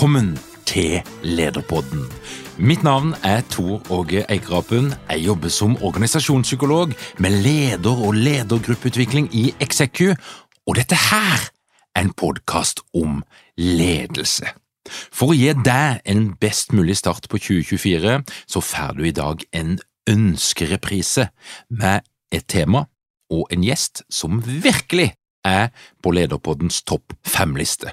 [0.00, 2.06] Velkommen til Lederpodden.
[2.56, 4.94] Mitt navn er Tor Åge Eikrapen.
[5.10, 10.00] Jeg jobber som organisasjonspsykolog med leder- og ledergruppeutvikling i XEQ,
[10.66, 11.44] og dette her
[11.94, 13.20] er en podkast om
[13.58, 14.48] ledelse.
[14.88, 19.44] For å gi deg en best mulig start på 2024, så får du i dag
[19.52, 19.78] en
[20.08, 21.28] ønskereprise
[21.68, 22.86] med et tema
[23.28, 25.12] og en gjest som virkelig
[25.44, 25.68] er
[26.00, 27.92] på Lederpoddens topp fem-liste.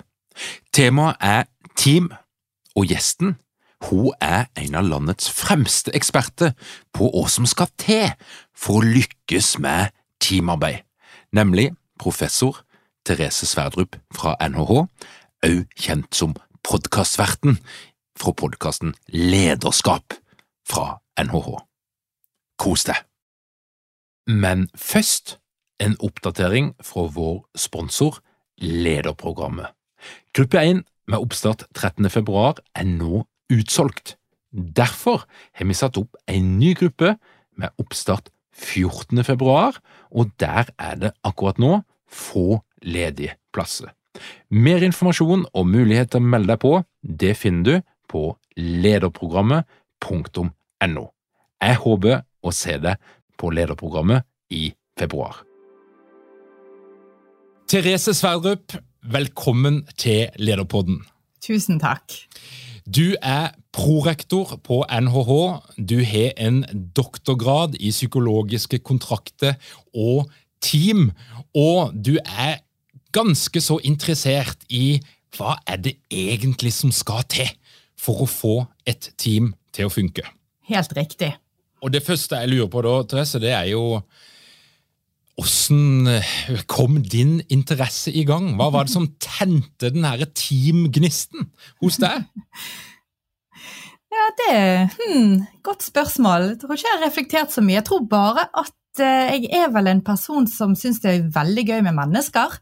[0.71, 1.47] Temaet er
[1.77, 2.09] team,
[2.75, 3.37] og gjesten
[3.87, 6.55] hun er en av landets fremste eksperter
[6.97, 8.09] på hva som skal til
[8.57, 9.93] for å lykkes med
[10.23, 10.81] teamarbeid,
[11.31, 11.69] nemlig
[12.01, 12.63] professor
[13.05, 14.87] Therese Sverdrup fra NHH,
[15.45, 16.33] også kjent som
[16.65, 17.59] podkastverten
[18.17, 20.17] fra podkasten Lederskap
[20.67, 21.61] fra NHH.
[22.57, 22.97] Kos deg!
[24.27, 25.37] Men først
[25.79, 28.17] en oppdatering fra vår sponsor
[28.57, 29.69] Lederprogrammet.
[30.33, 32.09] Gruppe 1 med oppstart 13.
[32.11, 34.17] februar er nå utsolgt.
[34.51, 35.23] Derfor
[35.55, 37.15] har vi satt opp en ny gruppe
[37.57, 39.23] med oppstart 14.
[39.23, 39.77] februar,
[40.11, 43.93] og der er det akkurat nå få ledige plasser.
[44.49, 51.05] Mer informasjon og mulighet til å melde deg på, det finner du på lederprogrammet.no.
[51.61, 52.95] Jeg håper å se deg
[53.37, 54.23] på lederprogrammet
[54.53, 55.43] i februar.
[57.67, 58.71] Therese Sverdrup,
[59.11, 61.01] velkommen til Lederpodden.
[61.43, 62.11] Tusen takk.
[62.83, 65.31] Du er prorektor på NHH.
[65.79, 66.63] Du har en
[66.95, 69.55] doktorgrad i psykologiske kontrakter
[69.95, 70.27] og
[70.61, 71.11] team,
[71.55, 72.59] og du er
[73.15, 74.99] ganske så interessert i
[75.37, 77.49] hva er det egentlig som skal til
[77.97, 78.55] for å få
[78.87, 80.25] et team til å funke.
[80.67, 81.33] Helt riktig.
[81.83, 84.01] Og det første jeg lurer på da, Therese, det er jo
[85.37, 86.23] hvordan
[86.65, 88.55] kom din interesse i gang?
[88.57, 91.51] Hva var det som tente den herre teamgnisten
[91.83, 92.25] hos deg?
[94.17, 96.47] Ja, det er hmm, Godt spørsmål.
[96.53, 97.75] Jeg tror ikke jeg har reflektert så mye.
[97.75, 101.83] Jeg tror bare at jeg er vel en person som syns det er veldig gøy
[101.85, 102.55] med mennesker.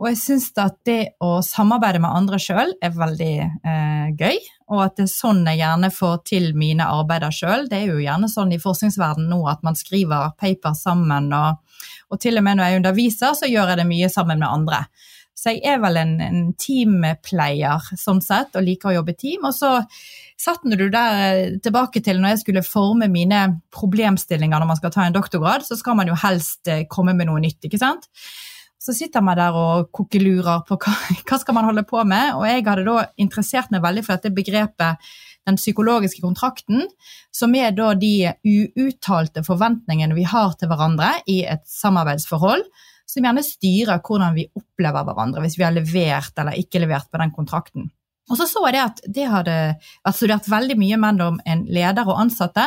[0.00, 4.40] Og jeg syns at det å samarbeide med andre sjøl er veldig eh, gøy.
[4.72, 7.66] Og at det er sånn jeg gjerne får til mine arbeider sjøl.
[7.68, 11.60] Det er jo gjerne sånn i forskningsverdenen nå at man skriver paper sammen, og,
[12.08, 14.86] og, til og med når jeg underviser, så gjør jeg det mye sammen med andre.
[15.36, 19.48] Så jeg er vel en, en teamplayer sånn sett, og liker å jobbe i team.
[19.48, 19.72] Og så
[20.40, 23.42] satt du der tilbake til når jeg skulle forme mine
[23.74, 27.30] problemstillinger når man skal ta en doktorgrad, så skal man jo helst eh, komme med
[27.30, 28.08] noe nytt, ikke sant.
[28.82, 30.94] Så sitter man der og kokkelurer på hva,
[31.28, 34.34] hva skal man holde på med, og jeg hadde da interessert meg veldig for dette
[34.34, 35.12] begrepet
[35.46, 36.84] den psykologiske kontrakten,
[37.34, 42.62] som er da de uuttalte forventningene vi har til hverandre i et samarbeidsforhold,
[43.10, 47.20] som gjerne styrer hvordan vi opplever hverandre hvis vi har levert eller ikke levert på
[47.20, 47.90] den kontrakten.
[48.30, 49.56] Og så så jeg det at det hadde
[50.06, 52.64] vært studert veldig mye mellom en leder og ansatte,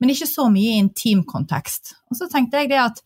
[0.00, 1.96] men ikke så mye i en teamkontekst.
[2.10, 3.02] Og så tenkte jeg det at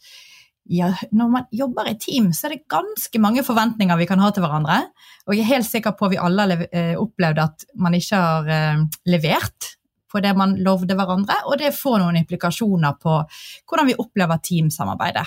[0.68, 4.32] ja, når man jobber i team, så er det ganske mange forventninger vi kan ha
[4.34, 4.80] til hverandre.
[5.26, 8.22] Og jeg er helt sikker på at vi alle har eh, opplevd at man ikke
[8.22, 9.76] har eh, levert
[10.12, 13.18] på det man lovde hverandre, og det får noen implikasjoner på
[13.66, 15.26] hvordan vi opplever teamsamarbeidet.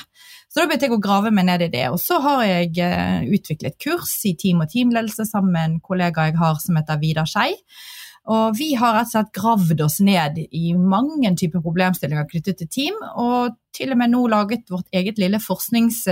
[0.49, 1.85] Så da begynte jeg å grave meg ned i det.
[1.93, 6.29] Og så har jeg uh, utviklet kurs i team og teamledelse sammen med en kollega
[6.29, 7.51] jeg har som heter Vidar Skei.
[8.29, 12.69] Og vi har rett og slett gravd oss ned i mange typer problemstillinger knyttet til
[12.69, 16.03] team, og til og med nå laget vårt eget lille forsknings,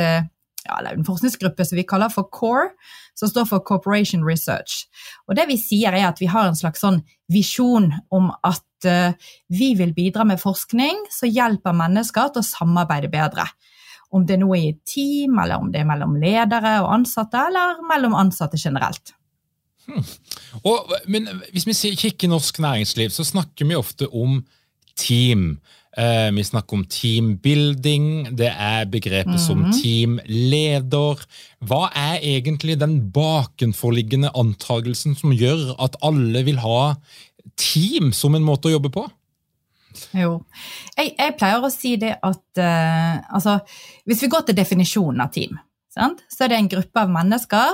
[0.68, 2.72] ja, en forskningsgruppe som vi kaller for CORE,
[3.18, 4.86] som står for Corporation Research.
[5.28, 7.02] Og det vi sier er at vi har en slags sånn
[7.34, 9.16] visjon om at uh,
[9.50, 13.48] vi vil bidra med forskning som hjelper mennesker til å samarbeide bedre.
[14.14, 17.48] Om det nå er i et team, eller om det er mellom ledere og ansatte,
[17.50, 19.17] eller mellom ansatte generelt.
[19.88, 20.04] Hmm.
[20.68, 24.42] Og, men hvis vi kikker norsk næringsliv, så snakker vi ofte om
[24.98, 25.58] team.
[25.98, 29.48] Eh, vi snakker om teambuilding, det er begrepet mm -hmm.
[29.48, 29.72] som mhm.
[29.82, 31.26] teamleder.
[31.60, 36.96] Hva er egentlig den bakenforliggende antagelsen som gjør at alle vil ha
[37.58, 39.10] team som en måte å jobbe på?
[40.14, 40.44] Jo.
[40.98, 43.60] Jeg, jeg pleier å si det at eh, altså,
[44.06, 45.58] Hvis vi går til definisjonen av team,
[45.90, 46.22] sant?
[46.30, 47.74] så er det en gruppe av mennesker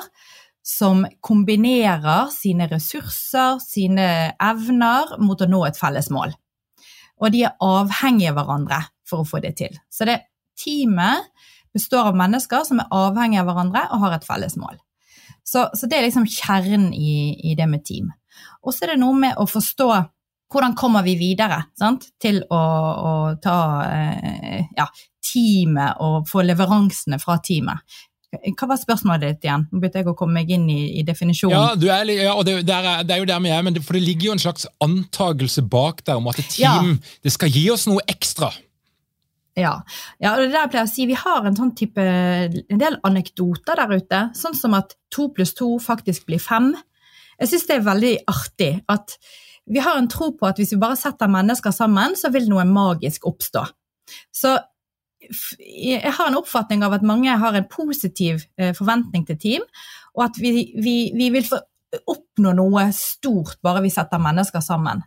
[0.64, 4.08] som kombinerer sine ressurser, sine
[4.42, 6.32] evner, mot å nå et felles mål.
[7.20, 9.76] Og de er avhengige av hverandre for å få det til.
[9.92, 10.22] Så det
[10.60, 11.30] teamet
[11.76, 14.80] består av mennesker som er avhengige av hverandre og har et felles mål.
[15.44, 18.12] Så, så det er liksom kjernen i, i det med team.
[18.64, 19.90] Og så er det noe med å forstå
[20.54, 22.06] hvordan kommer vi videre sant?
[22.22, 22.62] til å,
[23.10, 23.58] å ta
[23.90, 24.86] eh, ja,
[25.26, 27.82] teamet og få leveransene fra teamet.
[28.34, 29.68] Hva var spørsmålet ditt igjen?
[29.70, 31.84] Nå begynte jeg å komme meg inn i, i definisjonen.
[31.84, 33.98] Ja, er, ja og det, er, det, er, jo der vi er, men det, for
[33.98, 37.18] det ligger jo en slags antagelse bak der om at et team ja.
[37.26, 38.50] det skal gi oss noe ekstra.
[39.54, 39.76] Ja.
[40.18, 42.98] ja, og det der pleier jeg å si, Vi har en sånn type, en del
[43.06, 46.72] anekdoter der ute, sånn som at to pluss to faktisk blir fem.
[47.38, 49.18] Jeg syns det er veldig artig at
[49.70, 52.66] vi har en tro på at hvis vi bare setter mennesker sammen, så vil noe
[52.68, 53.64] magisk oppstå.
[54.34, 54.58] Så
[55.60, 59.66] jeg har en oppfatning av at mange har en positiv eh, forventning til team,
[60.18, 61.48] og at vi, vi, vi vil
[62.10, 65.04] oppnå noe stort bare vi setter mennesker sammen.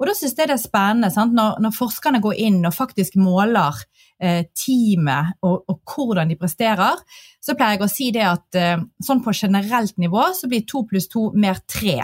[0.00, 3.76] Og da synes jeg det er spennende når, når, forskerne går inn og faktisk måler
[4.22, 7.02] eh, teamet og, og, hvordan de presterer,
[7.42, 10.86] så pleier jeg å si det at eh, sånn på generelt nivå så blir to
[10.88, 11.98] pluss to mer tre.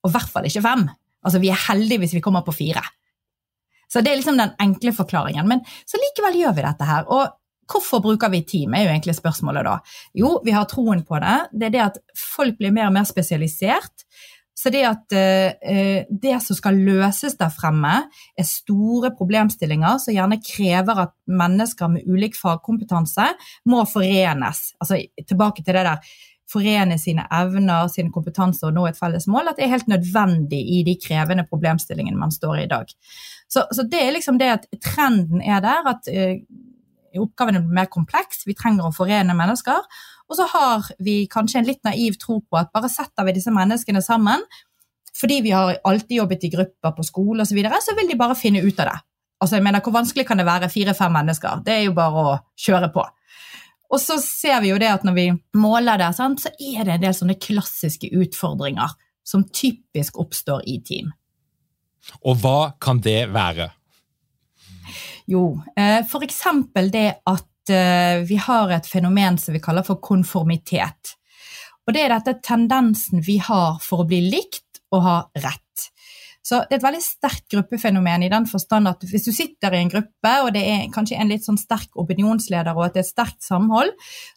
[0.00, 0.86] Og i hvert fall ikke fem.
[1.26, 2.84] Altså vi er heldige hvis vi kommer på fire.
[3.88, 5.48] Så det er liksom den enkle forklaringen.
[5.48, 7.06] Men så likevel gjør vi dette her.
[7.08, 7.38] Og
[7.68, 9.76] hvorfor bruker vi team, er jo egentlig spørsmålet da.
[10.16, 11.38] Jo, vi har troen på det.
[11.52, 14.06] Det er det at folk blir mer og mer spesialisert.
[14.58, 17.92] Så det at uh, det som skal løses der fremme,
[18.34, 23.28] er store problemstillinger som gjerne krever at mennesker med ulik fagkompetanse
[23.70, 24.72] må forenes.
[24.82, 24.98] Altså
[25.28, 26.16] tilbake til det der
[26.48, 30.60] forene sine evner, sine kompetanser og nå et felles mål, at det er helt nødvendig
[30.78, 32.94] i de krevende problemstillingene man står i i dag.
[33.48, 37.88] Så, så, det er liksom det at trenden er der, at uh, oppgaven er mer
[37.92, 39.84] kompleks, vi trenger å forene mennesker.
[40.28, 43.52] Og så har vi kanskje en litt naiv tro på at bare setter vi disse
[43.54, 44.44] menneskene sammen,
[45.18, 48.18] fordi vi har alltid jobbet i grupper på skole osv., så, videre, så vil de
[48.20, 48.98] bare finne ut av det.
[49.40, 51.62] Altså, jeg mener, Hvor vanskelig kan det være fire-fem mennesker?
[51.64, 53.04] Det er jo bare å kjøre på.
[53.88, 55.26] Og så ser vi jo det at når vi
[55.56, 58.92] måler det, så er det en del sånne klassiske utfordringer
[59.26, 61.12] som typisk oppstår i team.
[62.24, 63.70] Og hva kan det være?
[65.28, 66.08] Jo, f.eks.
[66.08, 71.16] for eksempel det at eh, vi har et fenomen som vi kaller for konformitet.
[71.84, 75.67] Og det er dette tendensen vi har for å bli likt og ha rett.
[76.48, 79.82] Så det er et veldig sterkt gruppefenomen i den forstand at hvis du sitter i
[79.82, 83.04] en gruppe, og det er kanskje en litt sånn sterk opinionsleder og at det er
[83.04, 83.90] et sterkt samhold,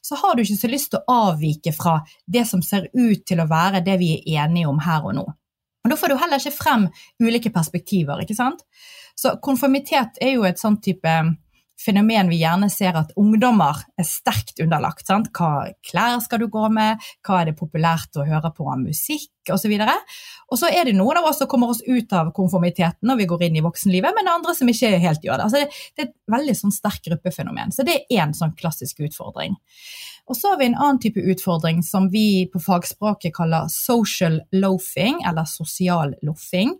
[0.03, 3.39] så har du ikke så lyst til å avvike fra det som ser ut til
[3.39, 5.23] å være det vi er enige om her og nå.
[5.81, 6.89] Og Da får du heller ikke frem
[7.23, 8.19] ulike perspektiver.
[8.21, 8.65] ikke sant?
[9.15, 11.15] Så konformitet er jo et sånn type
[11.81, 15.05] fenomen vi gjerne ser at ungdommer er sterkt underlagt.
[15.07, 15.31] Sant?
[15.35, 19.51] Hva klær skal du gå med, hva er det populært å høre på av musikk
[19.51, 19.73] osv.
[19.73, 23.29] Og, så er det noen av oss som kommer oss ut av konformiteten når vi
[23.31, 25.47] går inn i voksenlivet, men det andre som ikke helt gjør det.
[25.47, 27.73] Altså det, det er et veldig sånn sterkt gruppefenomen.
[27.73, 29.57] Så det er én sånn klassisk utfordring.
[30.29, 35.23] Og så har vi en annen type utfordring som vi på fagspråket kaller social loafing,
[35.27, 36.77] eller sosial loffing.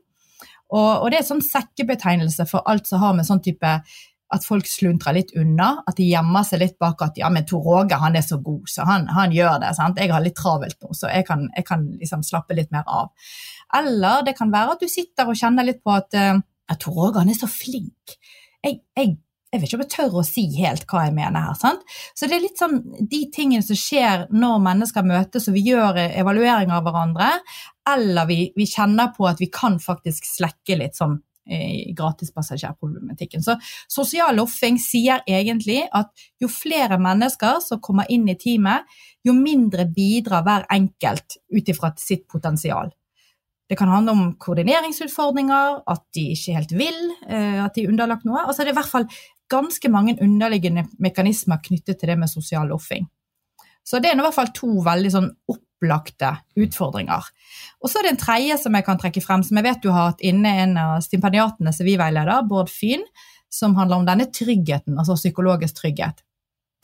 [0.72, 3.74] Og, og, det er sånn sekkebetegnelse for alt som har med sånn type
[4.36, 5.72] at folk sluntrer litt unna.
[5.88, 8.64] At de gjemmer seg litt bak at ja, men Tor Åge han er så god,
[8.72, 9.74] så han, han gjør det.
[9.78, 10.00] sant?
[10.02, 13.12] Jeg har litt travelt nå, så jeg kan, jeg kan liksom slappe litt mer av.
[13.78, 17.24] Eller det kan være at du sitter og kjenner litt på at ja, Tor Åge
[17.24, 18.18] han er så flink.
[18.64, 19.18] Jeg, jeg
[19.52, 21.56] jeg vet ikke om jeg tør å si helt hva jeg mener her.
[21.60, 21.82] sant?
[22.16, 22.78] Så det er litt sånn
[23.12, 27.28] de tingene som skjer når mennesker møtes og vi gjør evalueringer av hverandre,
[27.92, 31.18] eller vi, vi kjenner på at vi kan faktisk slekke litt sånn
[31.98, 33.44] gratispassasjerproblematikken.
[33.44, 33.58] Så
[33.90, 38.86] sosial loffing sier egentlig at jo flere mennesker som kommer inn i teamet,
[39.26, 42.92] jo mindre bidrar hver enkelt ut ifra sitt potensial.
[43.72, 48.26] Det kan handle om koordineringsutfordringer, at de ikke helt vil, eh, at de er underlagt
[48.28, 48.44] noe.
[48.44, 49.08] Og så er det i hvert fall
[49.52, 53.08] ganske mange underliggende mekanismer knyttet til det med sosial loffing.
[53.84, 55.30] Så det er i hvert fall to veldig sånn
[55.82, 57.26] opplagte utfordringer.
[57.82, 59.90] Og så er det en tredje som jeg kan trekke frem, som jeg vet du
[59.92, 63.04] har hatt inne en av stipendiatene som vi veileder, Bård Fyn,
[63.52, 66.22] som handler om denne tryggheten, altså psykologisk trygghet.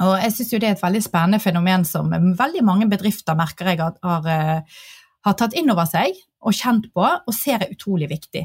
[0.04, 3.80] Og jeg syns det er et veldig spennende fenomen som veldig mange bedrifter merker jeg
[3.82, 4.82] har, har, eh,
[5.25, 8.44] har tatt inn over seg og kjent på, og ser er utrolig viktig.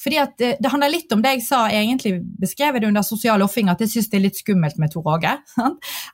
[0.00, 3.42] Fordi at det, det, handler litt om det jeg sa, egentlig beskrevet det under sosial
[3.44, 5.36] offing, at jeg syns det er litt skummelt med Tor Åge.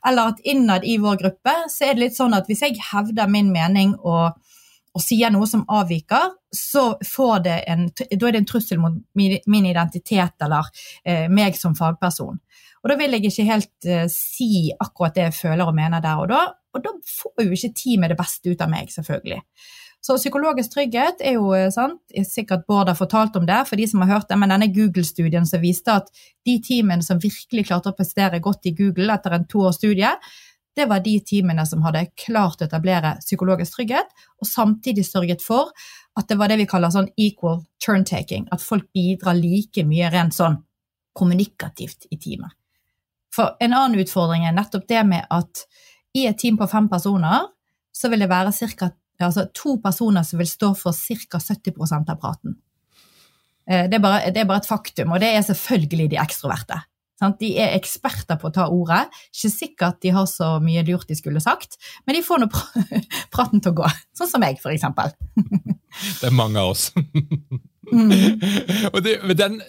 [0.07, 3.31] Eller at innad i vår gruppe så er det litt sånn at hvis jeg hevder
[3.31, 4.37] min mening og,
[4.93, 9.67] og sier noe som avviker, så får en, da er det en trussel mot min
[9.69, 10.67] identitet eller
[11.05, 12.41] eh, meg som fagperson.
[12.81, 16.21] Og da vil jeg ikke helt eh, si akkurat det jeg føler og mener der
[16.21, 19.41] og da, og da får jo ikke teamet det beste ut av meg, selvfølgelig.
[20.01, 23.85] Så psykologisk trygghet er jo eh, sant, sikkert Bård har fortalt om det, for de
[23.87, 26.09] som har hørt det, men denne Google-studien som viste at
[26.47, 30.85] de teamene som virkelig klarte å prestere godt i Google etter en toårsstudie, studie, det
[30.87, 35.71] var de teamene som hadde klart å etablere psykologisk trygghet, og samtidig sørget for
[36.17, 40.35] at det var det vi kaller sånn equal turn-taking, at folk bidrar like mye rent
[40.35, 40.61] sånn
[41.17, 42.55] kommunikativt i teamet.
[43.31, 45.65] For en annen utfordring er nettopp det med at
[46.15, 47.47] i et team på fem personer
[47.95, 48.89] så vil det være ca
[49.21, 51.37] det er altså to personer som vil stå for ca.
[51.37, 52.55] 70% av praten.
[53.69, 56.79] Eh, det er, bare, det er, bare, et faktum, og det er selvfølgelig de ekstroverte.
[57.37, 59.03] De er eksperter på å ta ordet.
[59.29, 62.49] Ikke sikkert de har så mye lurt de skulle sagt, men de får nå
[63.35, 63.91] praten til å gå.
[64.17, 64.89] Sånn som meg, f.eks.
[66.23, 66.89] det er mange av oss.
[67.91, 68.11] mm.
[68.93, 69.61] og det, den,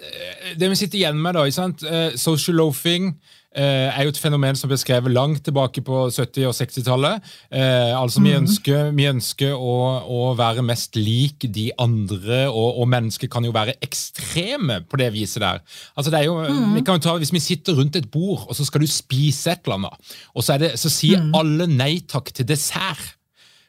[0.60, 3.12] det vi sitter igjen med, da, eh, social loafing
[3.52, 7.32] Eh, er jo et fenomen som ble skrevet langt tilbake på 70- og 60-tallet.
[7.52, 8.46] Eh, altså, Vi mhm.
[8.46, 9.74] ønsker, vi ønsker å,
[10.08, 15.10] å, være mest lik de andre, og, og, mennesker kan jo være ekstreme på det
[15.12, 15.60] viset der.
[15.96, 16.78] Altså, det er jo, mm.
[16.78, 19.82] vi ta, Hvis vi sitter rundt et bord, og så skal du spise et eller
[19.82, 21.34] annet, og så, det, så sier mm.
[21.36, 23.18] alle nei takk til dessert,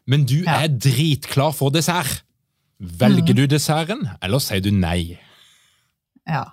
[0.07, 0.63] men du ja.
[0.63, 2.23] er dritklar for dessert.
[2.83, 3.39] Velger mm.
[3.39, 5.15] du desserten, eller sier du nei?
[6.27, 6.49] Ja.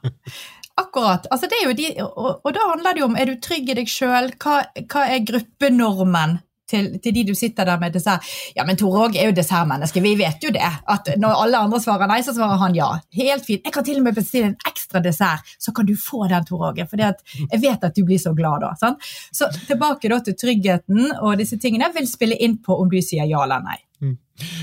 [0.81, 1.27] Akkurat.
[1.31, 4.31] Altså, de, og, og, da handler det jo om er du trygg i deg sjøl,
[4.41, 6.39] hva, hva, er gruppenormen
[6.71, 8.25] til, til, de du sitter der med dessert?
[8.55, 10.71] Ja, men Tore òg er jo dessertmenneske, vi vet jo det.
[10.95, 12.93] At når alle andre svarer nei, så svarer han ja.
[13.19, 13.67] Helt fint.
[13.67, 16.71] Jeg kan til og med bestille en ekstra dessert, så kan du få den, Tor
[16.71, 16.87] Åge.
[16.89, 18.73] For jeg vet at du blir så glad da.
[18.81, 19.03] Sant?
[19.35, 23.27] Så tilbake da til tryggheten og disse tingene vil spille inn på om du sier
[23.27, 23.81] ja eller nei.
[24.01, 24.17] Mm.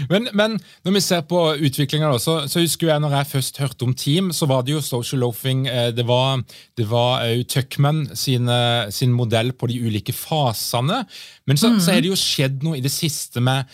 [0.10, 3.86] Men, men, når vi ser på utviklinga, så, så, husker jeg når jeg først hørte
[3.86, 5.67] om Team, så var det jo social loafing.
[5.70, 6.41] Eh, det var,
[6.77, 8.50] det var Tuckman sin,
[8.89, 11.03] sin, modell på de ulike fasene.
[11.46, 11.84] Men så, mm.
[11.86, 13.70] så er det jo skjedd noe i det siste med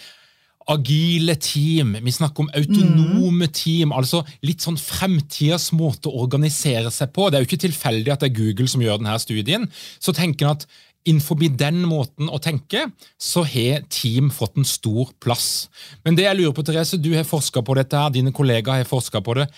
[0.67, 1.98] agile team.
[2.01, 3.53] Vi snakker om autonome mm.
[3.53, 3.91] team.
[3.96, 7.29] altså Litt sånn fremtidas måte å organisere seg på.
[7.29, 9.67] Det er jo ikke tilfeldig at det er Google som gjør denne studien.
[10.00, 10.67] Så tenker en at
[11.03, 12.86] Innenfor den måten å tenke,
[13.19, 15.67] så har team fått en stor plass.
[16.05, 18.88] Men det jeg lurer på, Therese, du har forska på dette, her, dine kollegaer har
[18.88, 19.50] forska på det.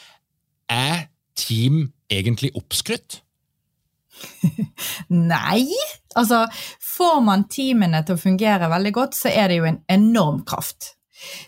[0.71, 1.05] Er
[1.37, 3.21] team egentlig oppskrytt?
[5.07, 5.67] Nei.
[6.15, 6.45] Altså,
[6.95, 10.95] får man teamene til å fungere veldig godt, så er det jo en enorm kraft.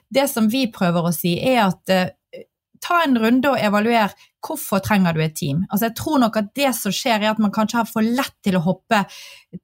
[0.09, 2.09] Det som vi prøver å si, er at uh,
[2.83, 4.13] ta en runde og evaluer
[4.47, 5.63] hvorfor trenger du et team.
[5.67, 8.35] Altså jeg tror nok at det som skjer, er at man kanskje har for lett
[8.45, 9.01] til å hoppe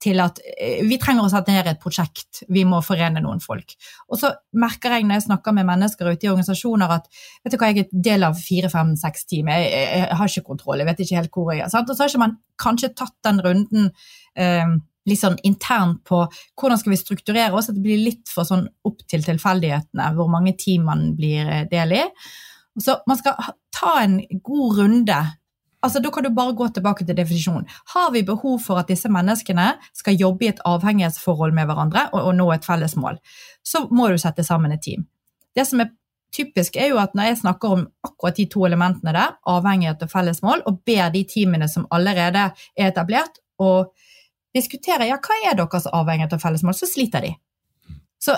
[0.01, 3.75] til at eh, vi trenger å sette ned et prosjekt, vi må forene noen folk.
[4.10, 7.12] Og så merker jeg når jeg snakker med mennesker ute i organisasjoner at
[7.43, 10.32] vet du hva, jeg er del av fire, fem, seks team, jeg, jeg, jeg, har
[10.32, 11.74] ikke kontroll, jeg vet ikke helt hvor jeg er.
[11.74, 11.91] Sant?
[11.91, 13.93] Og så har ikke man kanskje tatt den runden
[14.39, 14.79] eh,
[15.10, 16.22] litt sånn internt på
[16.60, 20.32] hvordan skal vi strukturere oss, at det blir litt for sånn opp til tilfeldighetene hvor
[20.32, 22.03] mange team man blir eh, del i.
[22.79, 23.37] Så man skal
[23.79, 25.17] ta en god runde.
[25.83, 27.67] Altså, Da kan du bare gå tilbake til definisjonen.
[27.93, 32.21] Har vi behov for at disse menneskene skal jobbe i et avhengighetsforhold med hverandre og,
[32.21, 33.19] og nå et felles mål,
[33.63, 35.05] så må du sette sammen et team.
[35.55, 35.91] Det som er
[36.33, 40.11] typisk, er jo at når jeg snakker om akkurat de to elementene der, avhengighet og
[40.11, 43.85] felles mål, og ber de teamene som allerede er etablert, å
[44.55, 47.35] diskutere ja, hva er deres avhengighet og felles mål, så sliter de.
[48.23, 48.37] Så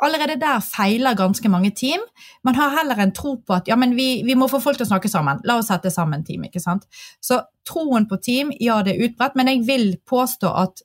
[0.00, 2.00] allerede der feiler ganske mange team.
[2.44, 4.86] Man har heller en tro på at ja, men vi, vi må få folk til
[4.86, 5.42] å snakke sammen.
[5.44, 6.46] La oss sette sammen team.
[6.48, 6.86] ikke sant?
[7.20, 10.84] Så troen på team, ja, det er utbredt, men jeg vil påstå at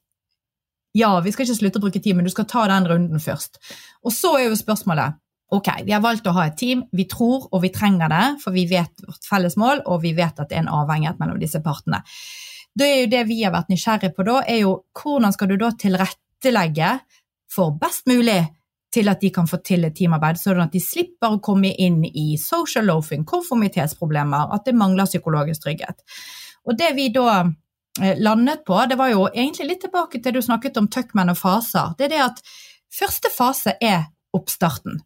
[0.97, 3.61] ja, vi skal ikke slutte å bruke team, men du skal ta den runden først.
[4.03, 5.19] Og så er jo spørsmålet
[5.51, 8.55] ok, vi har valgt å ha et team, vi tror og vi trenger det, for
[8.55, 11.59] vi vet vårt felles mål, og vi vet at det er en avhengighet mellom disse
[11.63, 11.99] partene.
[12.71, 15.57] Det er jo det vi har vært nysgjerrige på da, er jo hvordan skal du
[15.59, 16.93] da tilrettelegge
[17.51, 18.41] for best mulig
[18.91, 22.01] til at de kan få til et teamarbeid, sånn at de slipper å komme inn
[22.07, 26.03] i social loafing, konformitetsproblemer, at det mangler psykologisk trygghet.
[26.67, 27.37] Og det vi da
[28.01, 31.39] eh, landet på, det var jo egentlig litt tilbake til du snakket om Tuckman og
[31.39, 31.95] faser.
[31.97, 32.43] Det er det at
[32.91, 34.99] første fase er oppstarten.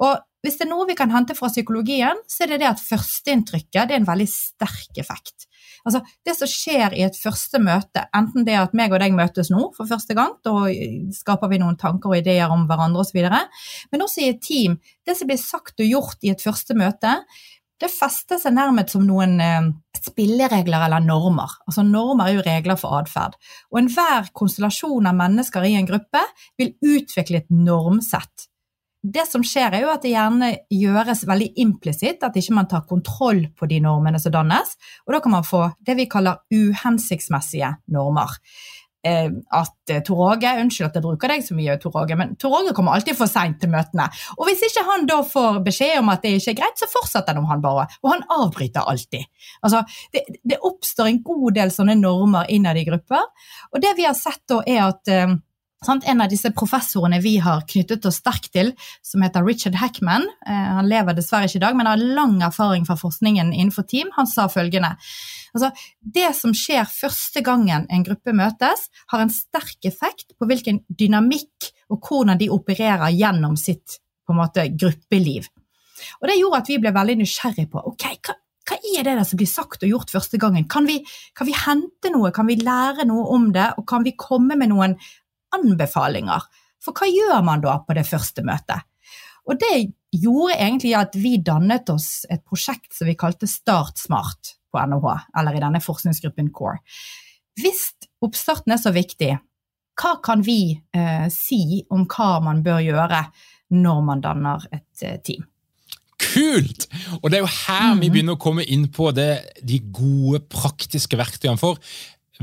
[0.00, 2.80] Og hvis det er noe vi kan hente fra psykologien, så er det det at
[2.80, 5.49] førsteinntrykket er en veldig sterk effekt.
[5.84, 9.52] Altså, det som skjer i et første møte, enten det at meg og deg møtes
[9.52, 10.66] nå for første gang, da
[11.16, 13.22] skaper vi noen tanker og ideer om hverandre osv.,
[13.92, 14.76] men også i et team.
[15.06, 17.16] Det som blir sagt og gjort i et første møte,
[17.80, 21.54] det fester seg nærmest som noen eh, spilleregler eller normer.
[21.64, 23.38] Altså Normer er jo regler for atferd.
[23.72, 26.22] Og enhver konstellasjon av mennesker i en gruppe
[26.60, 28.49] vil utvikle et normsett
[29.02, 32.84] det som skjer, er jo at det gjerne gjøres veldig implisitt, at ikke man tar
[32.88, 34.74] kontroll på de normene som dannes.
[35.06, 38.36] Og da kan man få det vi kaller uhensiktsmessige normer.
[39.00, 42.34] Eh, at eh, Tor Åge Unnskyld at jeg bruker deg så mye, Tor Åge, men
[42.36, 44.10] Tor Åge kommer alltid for seint til møtene.
[44.36, 47.40] Og hvis ikke han da får beskjed om at det ikke er greit, så fortsetter
[47.40, 47.86] han bare.
[48.04, 49.24] Og han avbryter alltid.
[49.64, 49.80] Altså,
[50.12, 53.24] det, det oppstår en god del sånne normer innad i grupper.
[53.72, 55.32] Og det vi har sett da, er at eh,
[55.88, 60.66] en av disse professorene vi har knyttet oss sterkt til, som heter Richard Hackman, eh,
[60.76, 64.28] han lever dessverre ikke i dag, men har lang erfaring fra forskningen innenfor team, han
[64.28, 64.92] sa følgende
[65.54, 65.70] altså,
[66.00, 71.72] Det som skjer første gangen en gruppe møtes, har en sterk effekt på hvilken dynamikk
[71.90, 73.98] og hvordan de opererer gjennom sitt
[74.30, 75.48] måte, gruppeliv.
[76.20, 78.36] Og Det gjorde at vi ble veldig nysgjerrig på ok, hva,
[78.68, 80.68] hva er det der som blir sagt og gjort første gangen?
[80.70, 81.00] Kan vi,
[81.34, 84.70] kan vi, hente noe, kan vi lære noe om det, og kan vi komme med
[84.70, 84.94] noen
[85.56, 86.46] anbefalinger.
[86.80, 88.86] For hva gjør man da på det første møtet?
[89.48, 94.54] Og det gjorde egentlig at vi dannet oss et prosjekt som vi kalte Start Smart
[94.70, 96.78] på NHH, eller i denne forskningsgruppen CORE.
[97.60, 97.90] Hvis
[98.22, 99.32] oppstarten er så viktig,
[100.00, 103.24] hva kan vi eh, si om hva man bør gjøre
[103.76, 105.44] når man danner et eh, team?
[106.20, 106.86] Kult!
[107.20, 108.02] Og det er jo her mm.
[108.04, 109.32] vi begynner å komme inn på det,
[109.66, 111.60] de gode, praktiske verktøyene.
[111.60, 111.80] For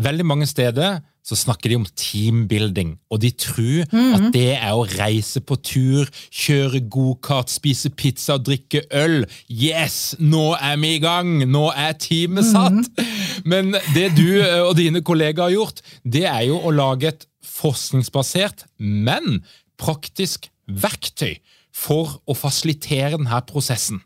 [0.03, 4.13] veldig mange steder så snakker de om teambuilding, og de tror mm.
[4.15, 9.25] at det er å reise på tur, kjøre gokart, spise pizza og drikke øl.
[9.51, 11.33] Yes, nå er vi i gang!
[11.51, 12.87] Nå er teamet satt!
[12.95, 13.11] Mm.
[13.43, 17.27] Men det du eh, og dine kollegaer har gjort, det er jo å lage et
[17.57, 19.41] forskningsbasert, men
[19.79, 21.37] praktisk verktøy
[21.75, 23.99] for å fasilitere denne prosessen.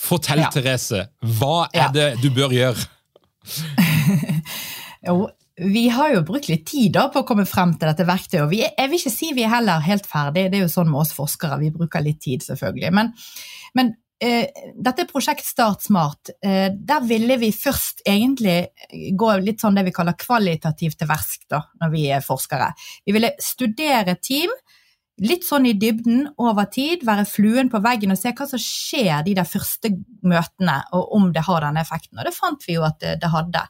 [0.00, 0.52] Fortell, ja.
[0.52, 1.06] Therese,
[1.40, 1.90] hva er ja.
[1.92, 2.84] det du bør gjøre?
[5.08, 5.28] jo,
[5.60, 8.44] vi har jo brukt litt tid da på å komme frem til dette verktøyet.
[8.44, 10.88] og vi, Jeg vil ikke si vi er heller helt ferdig, det er jo sånn
[10.90, 11.60] med oss forskere.
[11.60, 12.92] Vi bruker litt tid, selvfølgelig.
[12.96, 13.12] Men,
[13.76, 13.92] men
[14.24, 18.72] eh, dette prosjekt Start Smart, eh, der ville vi først egentlig
[19.12, 22.72] gå litt sånn det vi kaller kvalitativt til versk da, når vi er forskere.
[23.04, 24.54] Vi ville studere team
[25.20, 29.24] litt sånn i dybden over tid, være fluen på veggen og se hva som skjer
[29.26, 29.92] de der første
[30.26, 32.18] møtene, og om det har denne effekten.
[32.18, 33.64] Og det fant vi jo at det, det hadde.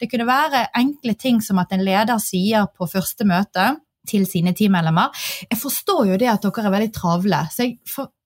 [0.00, 3.72] Det kunne være enkle ting som at en leder sier på første møte
[4.08, 5.14] til sine teammedlemmer
[5.46, 7.78] Jeg forstår jo det at dere er veldig travle, så jeg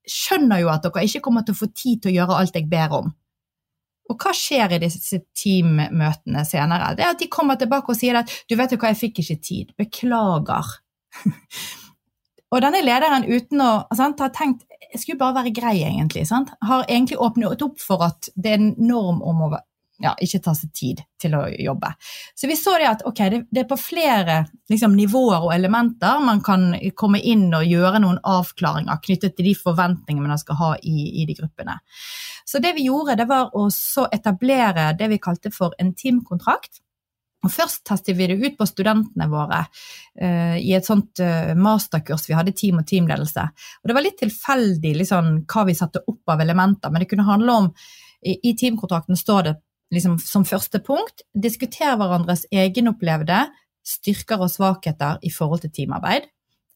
[0.08, 2.68] skjønner jo at dere ikke kommer til å få tid til å gjøre alt jeg
[2.70, 3.14] ber om.
[4.06, 6.92] Og hva skjer i disse teammøtene senere?
[6.94, 9.24] Det er at de kommer tilbake og sier at du vet jo hva, jeg fikk
[9.24, 9.74] ikke tid.
[9.80, 10.76] Beklager.
[12.54, 16.26] Og denne lederen uten å sant, ha tenkt jeg skulle bare være grei, egentlig.
[16.28, 16.52] Sant?
[16.64, 19.48] Har egentlig åpnet opp for at det er en norm om å
[20.02, 21.90] ja, ikke ta seg tid til å jobbe.
[22.36, 24.38] Så vi så det at okay, det, det, er på flere
[24.70, 29.54] liksom, nivåer og elementer man kan komme inn og gjøre noen avklaringer knyttet til de
[29.56, 31.78] forventningene man skal ha i, i de gruppene.
[32.46, 33.68] Så det vi gjorde, det var å
[34.12, 36.82] etablere det vi kalte for en teamkontrakt.
[37.46, 42.26] Og Først testet vi det ut på studentene våre uh, i et sånt uh, masterkurs
[42.28, 43.46] vi hadde team og teamledelse.
[43.82, 47.28] Og Det var litt tilfeldig liksom, hva vi satte opp av elementer, men det kunne
[47.28, 47.70] handle om
[48.26, 49.56] I, i teamkontrakten står det
[49.94, 53.44] liksom, som første punkt diskutere hverandres egenopplevde
[53.86, 56.26] styrker og svakheter i forhold til teamarbeid.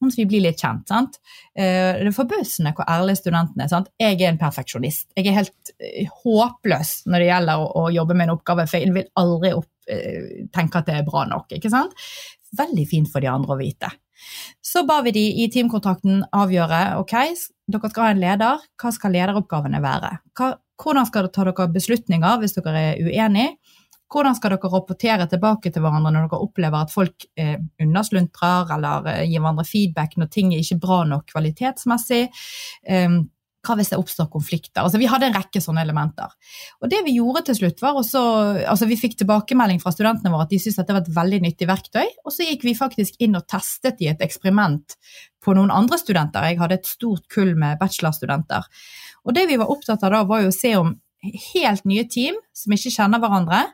[0.01, 0.87] Sånn at vi blir litt kjent.
[0.89, 1.19] sant?
[1.51, 3.73] Uh, det er forbausende hvor ærlige studentene er.
[3.73, 3.91] sant?
[4.01, 5.11] Jeg er en perfeksjonist.
[5.17, 5.75] Jeg er helt
[6.23, 9.70] håpløs når det gjelder å, å jobbe med en oppgave, for jeg vil aldri opp
[10.53, 11.51] tenker at det er bra nok.
[11.55, 11.95] ikke sant?
[12.57, 13.91] Veldig fint for de andre å vite.
[14.61, 17.15] Så ba vi de i teamkontrakten avgjøre ok,
[17.71, 20.11] dere skal ha en leder, hva skal lederoppgavene være?
[20.37, 23.55] Hva, hvordan skal dere ta dere beslutninger hvis dere er uenige?
[24.11, 29.11] Hvordan skal dere rapportere tilbake til hverandre når dere opplever at folk eh, undersluntrer eller
[29.13, 32.25] eh, gir hverandre feedback når ting er ikke bra nok kvalitetsmessig?
[32.91, 33.21] Um,
[33.61, 34.81] hva hvis det oppstår konflikter?
[34.81, 36.31] Altså, vi hadde en rekke sånne elementer.
[36.81, 38.21] Og det Vi gjorde til slutt var også,
[38.65, 41.67] altså vi fikk tilbakemelding fra studentene våre at de syntes det var et veldig nyttig
[41.69, 42.07] verktøy.
[42.25, 44.97] Og så gikk vi faktisk inn og testet i et eksperiment
[45.41, 46.47] på noen andre studenter.
[46.49, 48.65] Jeg hadde et stort kull med bachelorstudenter.
[49.25, 50.95] Og Det vi var opptatt av da, var jo å se om
[51.53, 53.65] helt nye team som ikke kjenner hverandre,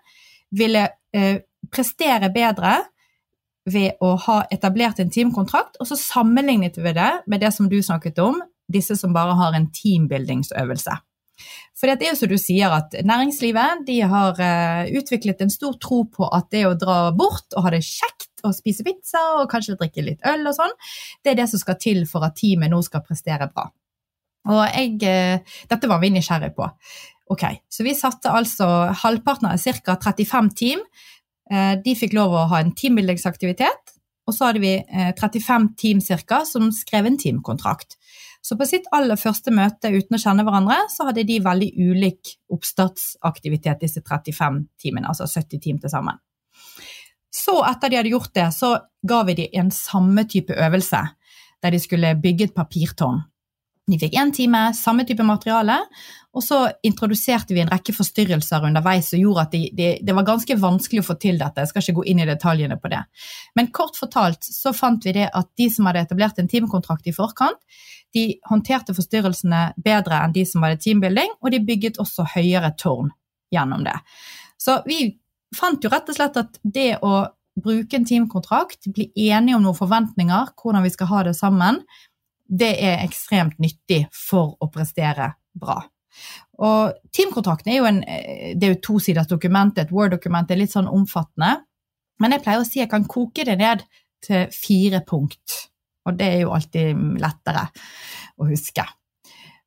[0.51, 0.83] ville
[1.15, 1.39] eh,
[1.71, 2.75] prestere bedre
[3.67, 7.79] ved å ha etablert en teamkontrakt, og så sammenlignet vi det med det som du
[7.83, 8.39] snakket om,
[8.71, 10.95] disse som bare har en teambuildingsøvelse.
[11.77, 15.75] For det er jo som du sier at Næringslivet de har uh, utviklet en stor
[15.81, 19.49] tro på at det å dra bort og ha det kjekt og spise pizza og
[19.51, 20.73] kanskje drikke litt øl og sånn,
[21.21, 23.67] det er det som skal til for at teamet nå skal prestere bra.
[24.49, 26.71] Og jeg, uh, Dette var vi nysgjerrig på.
[27.29, 28.65] Ok, Så vi satte altså
[29.03, 29.97] halvparten av ca.
[29.99, 30.83] 35 team.
[31.51, 33.95] Eh, de fikk lov å ha en teambuildingsaktivitet.
[34.27, 34.73] Og så hadde vi
[35.19, 37.95] 35 eh, team cirka, som skrev en teamkontrakt.
[38.47, 42.29] Så på sitt aller første møte uten å kjenne hverandre, så hadde de veldig ulik
[42.55, 46.21] oppstartsaktivitet, disse 35 timene, altså 70 timer til sammen.
[47.27, 48.69] Så etter de hadde gjort det, så
[49.03, 51.01] ga vi dem en samme type øvelse,
[51.59, 53.19] der de skulle bygge et papirtårn.
[53.87, 55.77] De fikk én time, samme type materiale,
[56.35, 60.25] og så introduserte vi en rekke forstyrrelser underveis som gjorde at de, de, det var
[60.27, 61.63] ganske vanskelig å få til dette.
[61.63, 62.99] Jeg skal ikke gå inn i detaljene på det.
[63.55, 67.15] Men kort fortalt så fant vi det at de som hadde etablert en teamkontrakt i
[67.15, 67.63] forkant,
[68.15, 73.09] de håndterte forstyrrelsene bedre enn de som hadde teambuilding, og de bygget også høyere tårn
[73.55, 73.95] gjennom det.
[74.59, 75.15] Så vi
[75.55, 77.23] fant jo rett og slett at det å
[77.57, 81.81] bruke en teamkontrakt, bli enige om noen forventninger, hvordan vi skal ha det sammen,
[82.47, 85.81] det er ekstremt nyttig for å prestere bra.
[86.63, 90.73] Og Teamkontrakten er jo en, det er jo tosiders dokument, et Word-dokument, det er litt
[90.73, 91.59] sånn omfattende.
[92.21, 93.83] Men jeg pleier å si jeg kan koke det ned
[94.25, 95.59] til fire punkt.
[96.07, 97.67] Og det er jo alltid lettere
[98.39, 98.85] å huske.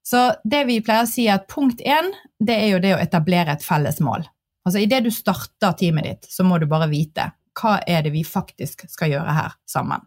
[0.02, 3.02] Så det vi pleier å si er at punkt én, det er jo det å
[3.02, 4.24] etablere et felles mål.
[4.66, 8.24] Altså Idet du starter teamet ditt, så må du bare vite hva er det vi
[8.26, 10.02] faktisk skal gjøre her sammen.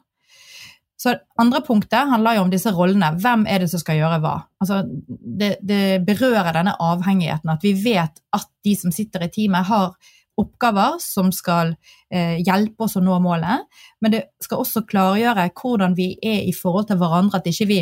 [1.04, 1.12] Så
[1.42, 3.10] andre punktet handler jo om disse rollene.
[3.20, 4.38] Hvem er det som skal gjøre hva?
[4.64, 9.68] Altså, det, det, berører denne avhengigheten, at vi vet at de som sitter i teamet,
[9.68, 9.92] har
[10.40, 11.76] oppgaver som skal
[12.10, 13.68] eh, hjelpe oss å nå målet,
[14.02, 17.82] men det skal også klargjøre hvordan vi er i forhold til hverandre, at ikke vi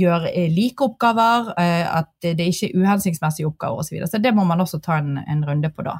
[0.00, 3.90] gjør eh, like oppgaver, eh, at det ikke er uhensiktsmessige oppgaver osv.
[3.90, 4.10] Så, videre.
[4.10, 5.98] så det må man også ta en, en runde på da.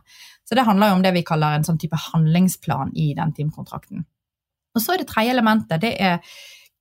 [0.48, 4.08] Så det handler jo om det vi kaller en sånn type handlingsplan i den teamkontrakten.
[4.76, 6.20] Og så er det tredje elementet, det er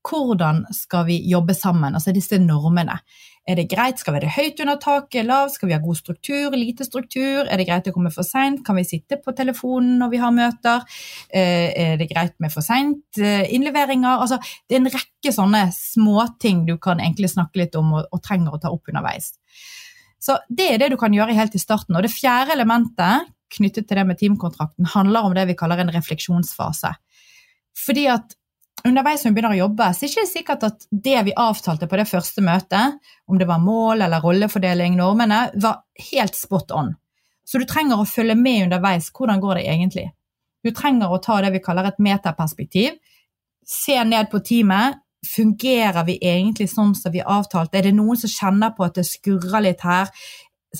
[0.05, 2.99] hvordan skal vi jobbe sammen, altså disse normene.
[3.45, 5.97] Er det greit, skal vi ha det høyt under taket, lavt, skal vi ha god
[5.99, 9.99] struktur, lite struktur, er det greit å komme for seint, kan vi sitte på telefonen
[10.01, 10.81] når vi har møter,
[11.29, 15.63] eh, er det greit med for seint eh, innleveringer, altså det er en rekke sånne
[15.77, 19.35] småting du kan egentlig snakke litt om og, og trenger å ta opp underveis.
[20.25, 21.93] Så det er det du kan gjøre helt i starten.
[21.93, 25.93] Og det fjerde elementet knyttet til det med teamkontrakten handler om det vi kaller en
[25.93, 26.95] refleksjonsfase.
[27.75, 28.35] Fordi at
[28.85, 31.89] underveis når vi begynner å jobbe, så er det ikke sikkert at det vi avtalte
[31.89, 36.93] på det første møtet, om det var mål eller rollefordeling, normene, var helt spot on.
[37.45, 39.11] Så du trenger å følge med underveis.
[39.13, 40.05] Hvordan går det egentlig?
[40.65, 42.95] Du trenger å ta det vi kaller et metaperspektiv.
[43.65, 45.01] Se ned på teamet.
[45.25, 47.79] Fungerer vi egentlig sånn som vi avtalte?
[47.79, 50.11] Er det noen som kjenner på at det skurrer litt her?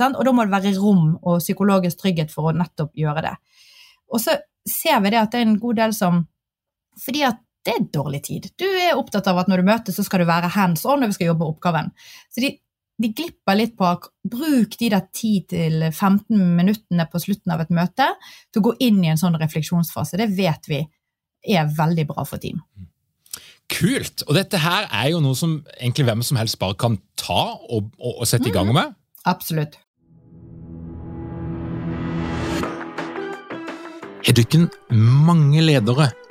[0.06, 3.36] Og da må det være rom og psykologisk trygghet for å nettopp gjøre det.
[4.14, 4.36] Og så
[4.70, 6.20] ser vi det at det er en god del som
[7.02, 8.52] fordi at det er dårlig tid.
[8.62, 11.12] Du er opptatt av at når du møtes, så skal du være hands on når
[11.12, 11.88] vi skal jobbe med oppgaven.
[12.30, 12.52] Så de,
[13.02, 13.90] de glipper litt på
[14.32, 18.12] bruk de der 10-15 minuttene på slutten av et møte
[18.54, 20.20] til å gå inn i en sånn refleksjonsfase.
[20.22, 20.84] Det vet vi
[21.56, 22.62] er veldig bra for team.
[23.72, 24.22] Kult!
[24.30, 27.90] Og dette her er jo noe som egentlig hvem som helst bare kan ta og,
[27.98, 28.78] og, og sette i gang mm.
[28.78, 28.94] med.
[29.26, 29.80] Absolutt.
[34.26, 36.12] Har ikke mange ledere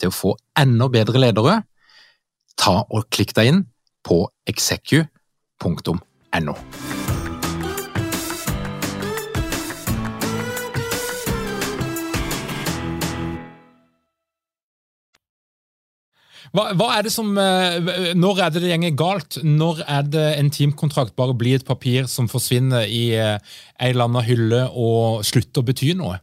[0.00, 1.60] til å få enda bedre ledere,
[2.56, 3.64] ta og klikk deg inn
[4.06, 5.06] på execu.no.
[16.56, 19.38] Hva, hva, er det som, eh, Når er det det gjenger galt?
[19.44, 23.36] Når er det en teamkontrakt bare blir et papir som forsvinner i eh,
[23.80, 26.20] ei eller annen hylle og slutter å bety noe?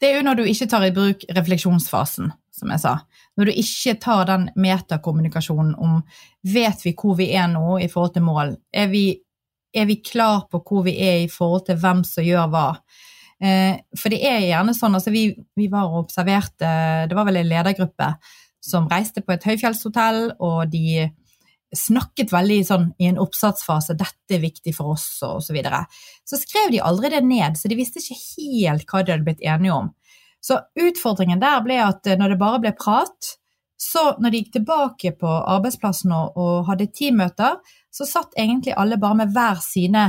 [0.00, 2.94] Det er jo når du ikke tar i bruk refleksjonsfasen, som jeg sa.
[3.38, 6.02] Når du ikke tar den metakommunikasjonen om
[6.44, 8.54] vet vi hvor vi er nå i forhold til mål?
[8.72, 9.06] Er vi,
[9.74, 12.68] er vi klar på hvor vi er i forhold til hvem som gjør hva?
[13.44, 16.70] Eh, for det er gjerne sånn, altså vi, vi var og observerte,
[17.08, 18.12] det var vel en ledergruppe
[18.64, 21.08] som reiste på et høyfjellshotell, og de
[21.76, 25.84] snakket veldig sånn i en oppsatsfase 'dette er viktig for oss', og så videre.
[26.24, 29.44] Så skrev de aldri det ned, så de visste ikke helt hva de hadde blitt
[29.44, 29.92] enige om.
[30.44, 33.34] Så utfordringen der ble at eh, når det bare ble prat,
[33.80, 37.58] så når de gikk tilbake på arbeidsplassen og, og hadde teammøter,
[37.92, 40.04] så satt egentlig alle bare med hver sine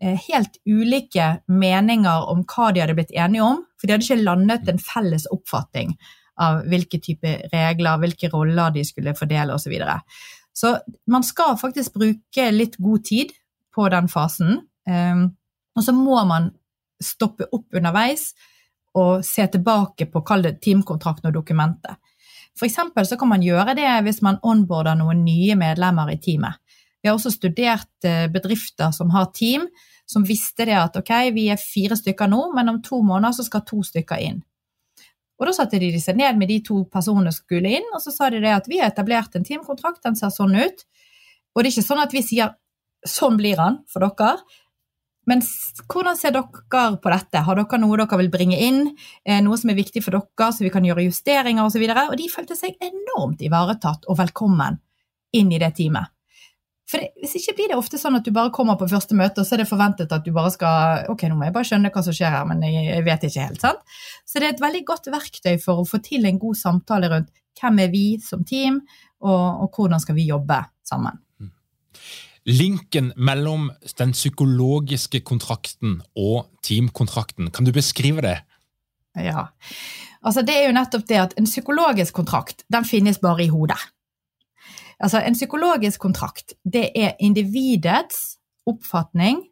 [0.00, 4.24] eh, helt ulike meninger om hva de hadde blitt enige om, for de hadde ikke
[4.24, 5.96] landet en felles oppfatning
[6.42, 9.68] av hvilke type regler, hvilke roller de skulle fordele osv.
[9.68, 10.00] Så, videre.
[10.54, 10.76] Så
[11.10, 13.32] man skal faktisk bruke litt god tid
[13.74, 14.60] på den fasen.
[14.86, 15.26] Um,
[15.74, 16.52] og så må man
[17.02, 18.30] stoppe opp underveis
[18.94, 21.98] og se tilbake på kall det teamkontrakten og dokumentet.
[22.54, 26.60] For eksempel så kan man gjøre det hvis man onboarder noen nye medlemmer i teamet.
[27.02, 29.66] Vi har også studert eh, bedrifter som har team,
[30.06, 33.44] som visste det at ok, vi er fire stykker nå, men om to måneder så
[33.44, 34.38] skal to stykker inn.
[35.40, 38.12] Og Da satte de seg ned med de to personene som skulle inn, og så
[38.14, 40.84] sa de at vi har etablert en teamkontrakt, den ser sånn ut.
[41.54, 42.54] Og det er ikke sånn at vi sier
[43.04, 44.38] sånn blir han for dere.
[45.26, 45.40] Men
[45.90, 47.42] hvordan ser dere på dette?
[47.46, 48.82] Har dere noe dere vil bringe inn?
[49.24, 51.82] Eh, noe som er viktig for dere, så vi kan gjøre justeringer osv.?
[51.82, 54.78] Og, så og de følte seg enormt ivaretatt og velkommen
[55.34, 56.13] inn i det teamet.
[56.90, 59.40] For det, Hvis ikke blir det ofte sånn at du bare kommer på første møte,
[59.40, 61.92] og så er det forventet at du bare skal Ok, nå må jeg bare skjønne
[61.94, 63.64] hva som skjer her, men jeg, jeg vet ikke helt.
[63.64, 63.96] sant?
[64.28, 67.32] Så det er et veldig godt verktøy for å få til en god samtale rundt
[67.60, 68.80] hvem er vi som team,
[69.24, 71.20] og, og hvordan skal vi jobbe sammen.
[71.40, 71.52] Mm.
[72.50, 78.36] Linken mellom den psykologiske kontrakten og teamkontrakten, kan du beskrive det?
[79.14, 79.46] Ja,
[80.26, 83.78] altså det er jo nettopp det at en psykologisk kontrakt den finnes bare i hodet.
[85.02, 88.36] Altså, en psykologisk kontrakt det er individets
[88.68, 89.42] oppfatning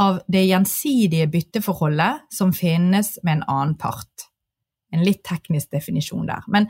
[0.00, 4.28] av det gjensidige bytteforholdet som finnes med en annen part.
[4.92, 6.46] En litt teknisk definisjon der.
[6.48, 6.68] Men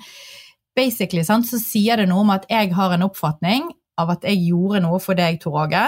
[0.77, 4.43] basically sant, så sier det noe om at jeg har en oppfatning av at jeg
[4.49, 5.85] gjorde noe for deg, Tor Åge,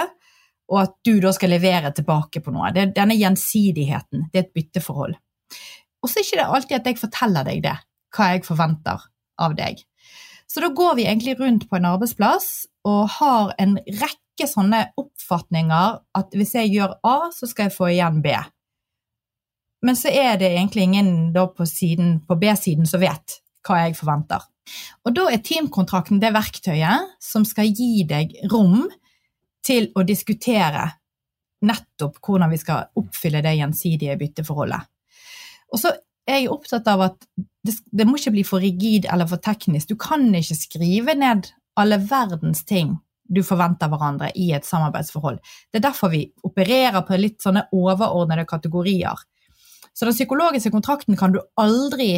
[0.71, 2.71] og at du da skal levere tilbake på noe.
[2.75, 5.17] Det, denne gjensidigheten, det er et bytteforhold.
[6.03, 7.75] Og så er det ikke alltid at jeg forteller deg det,
[8.15, 9.03] hva jeg forventer
[9.43, 9.83] av deg.
[10.47, 12.49] Så da går vi egentlig rundt på en arbeidsplass
[12.87, 17.89] og har en rekke sånne oppfatninger at hvis jeg gjør A, så skal jeg få
[17.93, 18.33] igjen B.
[19.83, 21.67] Men så er det egentlig ingen på,
[22.27, 24.43] på B-siden som vet hva jeg forventer.
[25.03, 28.85] Og da er teamkontrakten det verktøyet som skal gi deg rom
[29.63, 30.87] til å diskutere
[31.63, 34.87] nettopp hvordan vi skal oppfylle det gjensidige bytteforholdet.
[35.73, 35.93] Og så
[36.27, 37.27] er jeg opptatt av at
[37.63, 39.89] det, det, må ikke bli for rigid eller for teknisk.
[39.89, 41.49] Du kan ikke skrive ned
[41.79, 42.97] alle verdens ting
[43.33, 45.39] du forventer hverandre i et samarbeidsforhold.
[45.71, 49.15] Det er derfor vi opererer på litt sånne overordnede kategorier.
[49.93, 52.17] Så den psykologiske kontrakten kan du aldri,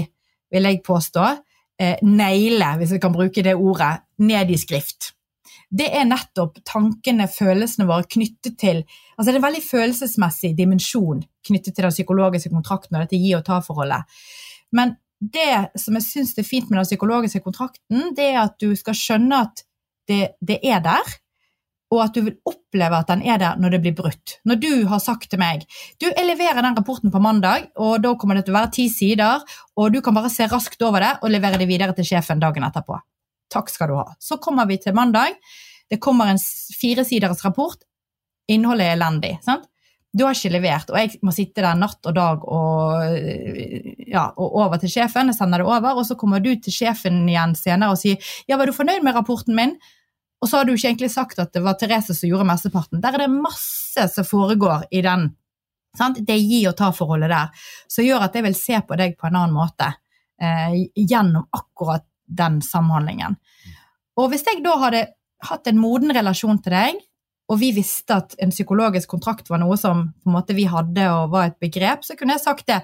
[0.52, 1.28] vil jeg påstå,
[1.80, 5.16] eh, naile, hvis jeg kan bruke det ordet, ned i skrift
[5.76, 8.84] det er nettopp tankene, følelsene våre knyttet til
[9.16, 13.32] altså Det er en veldig følelsesmessig dimensjon knyttet til den psykologiske kontrakten og dette gi
[13.38, 14.04] og ta-forholdet.
[14.76, 18.74] Men det som jeg syns er fint med den psykologiske kontrakten, det er at du
[18.78, 19.64] skal skjønne at
[20.10, 21.16] det, det er der,
[21.94, 24.38] og at du vil oppleve at den er der når det blir brutt.
[24.46, 25.64] Når du har sagt til meg
[26.02, 28.88] du, jeg leverer den rapporten på mandag, og da kommer det til å være ti
[28.92, 29.46] sider,
[29.78, 32.66] og du kan bare se raskt over det og levere det videre til sjefen dagen
[32.68, 32.98] etterpå.
[33.54, 34.10] Takk skal du ha.
[34.20, 35.38] Så kommer vi til mandag.
[35.90, 37.78] Det kommer en firesiders rapport.
[38.52, 39.36] Innholdet er elendig.
[39.46, 39.70] sant?
[40.16, 43.18] Du har ikke levert, og jeg må sitte der natt og dag og,
[44.08, 45.28] ja, og over til sjefen.
[45.32, 48.56] Jeg sender det over, og så kommer du til sjefen igjen senere og sier ja,
[48.56, 49.76] var du fornøyd med rapporten min?
[50.40, 53.02] Og så har du ikke egentlig sagt at det var Therese som gjorde mesteparten.
[53.04, 55.30] Der er det masse som foregår i den.
[55.98, 56.20] Sant?
[56.28, 59.40] Det gi og ta-forholdet der, som gjør at jeg vil se på deg på en
[59.40, 59.88] annen måte
[60.42, 63.38] eh, gjennom akkurat den samhandlingen.
[64.20, 65.06] Og hvis jeg da hadde
[65.50, 67.00] hatt en moden relasjon til deg,
[67.52, 71.52] og vi visste at en psykologisk kontrakt var noe som måte vi hadde og var
[71.52, 72.80] et begrep, så kunne jeg sagt det.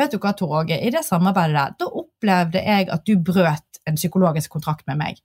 [0.00, 3.82] Vet du hva, Tor Åge, i det samarbeidet der, da opplevde jeg at du brøt
[3.88, 5.20] en psykologisk kontrakt med meg.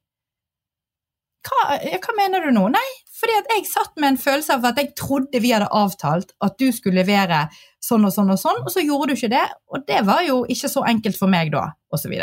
[1.45, 2.67] hva, hva mener du nå?
[2.73, 6.57] Nei, fordi jeg satt med en følelse av at jeg trodde vi hadde avtalt at
[6.59, 7.45] du skulle levere
[7.85, 10.41] sånn og sånn og sånn, og så gjorde du ikke det, og det var jo
[10.51, 12.15] ikke så enkelt for meg da, osv.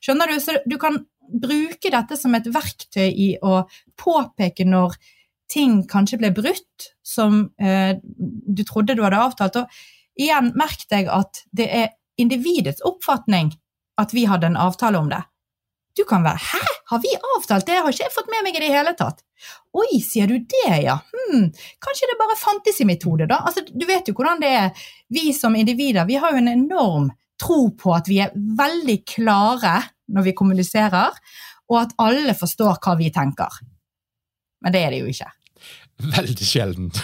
[0.00, 0.38] Skjønner du?
[0.40, 1.02] Så du kan
[1.42, 3.64] bruke dette som et verktøy i å
[3.98, 4.96] påpeke når
[5.52, 9.58] ting kanskje ble brutt som eh, du trodde du hadde avtalt.
[9.60, 13.52] Og igjen, merk deg at det er individets oppfatning
[14.00, 15.22] at vi hadde en avtale om det.
[15.96, 18.62] Du kan være 'hæ, har vi avtalt det, har ikke jeg fått med meg i
[18.64, 19.20] det hele tatt'.
[19.76, 20.96] Oi, sier du det, ja.
[21.12, 21.50] Hm,
[21.84, 23.42] kanskje det bare fantes i mitt hode, da.
[23.44, 24.70] Altså, du vet jo hvordan det er.
[25.10, 27.10] Vi som individer, vi har jo en enorm
[27.40, 31.12] tro på at vi er veldig klare når vi kommuniserer,
[31.68, 33.60] og at alle forstår hva vi tenker.
[34.62, 35.30] Men det er det jo ikke.
[36.02, 36.98] Veldig sjeldent.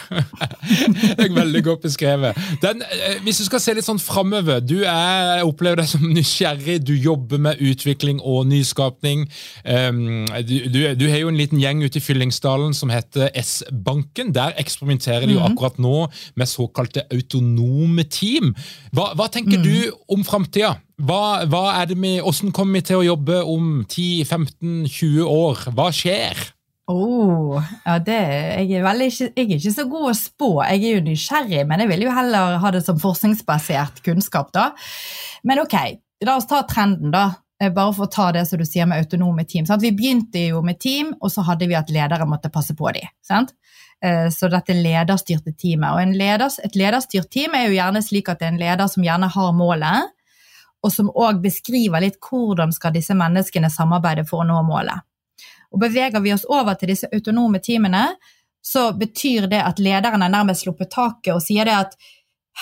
[1.40, 2.38] veldig godt beskrevet.
[2.62, 6.80] Den, eh, hvis du skal se litt sånn framover Du er, opplever deg som nysgjerrig,
[6.86, 9.26] du jobber med utvikling og nyskapning.
[9.64, 14.34] Um, du, du, du, har jo en liten gjeng ute i Fyllingsdalen som heter S-banken.
[14.36, 15.52] Der eksperimenterer de jo mhm.
[15.52, 15.96] akkurat nå
[16.38, 18.54] med såkalte autonome team.
[18.92, 19.64] Hva, hva tenker mm.
[19.64, 20.76] du om framtida?
[20.98, 25.68] Hva, hva er det med, Hvordan kommer vi til å jobbe om 10-15-20 år?
[25.76, 26.40] Hva skjer?
[26.88, 30.46] Oh, ja, det, jeg, er veldig, jeg, er ikke så god å spå.
[30.70, 34.48] Jeg er jo nysgjerrig, men jeg vil jo heller ha det som forskningsbasert kunnskap.
[34.56, 34.70] da.
[35.44, 35.76] Men ok,
[36.24, 37.26] la oss ta trenden, da.
[37.60, 39.66] Eh, bare for å ta det som du sier med autonome team.
[39.68, 39.84] Sant?
[39.84, 43.10] Vi begynte jo med team, og så hadde vi at ledere måtte passe på dem.
[43.26, 43.52] Sant?
[44.00, 45.92] Eh, så dette lederstyrte teamet.
[45.92, 49.04] Og leders, et lederstyrt team er jo gjerne slik at det er en leder som
[49.04, 50.14] gjerne har målet,
[50.80, 55.04] og som òg beskriver litt hvordan skal disse menneskene samarbeide for å nå målet.
[55.72, 58.04] Og beveger vi oss over til disse autonome teamene,
[58.64, 61.98] så betyr det at lederen er nærmest sluppet taket og sier det at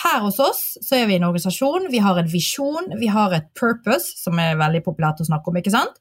[0.03, 3.47] her hos oss så er vi en organisasjon, vi har en visjon, vi har et
[3.57, 5.97] purpose, som er veldig populært å snakke om, ikke sant?